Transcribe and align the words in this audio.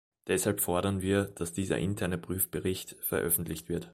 Deshalb 0.25 0.61
fordern 0.61 1.03
wir, 1.03 1.25
dass 1.25 1.53
dieser 1.53 1.77
interne 1.77 2.17
Prüfbericht 2.17 2.95
veröffentlicht 3.03 3.69
wird. 3.69 3.87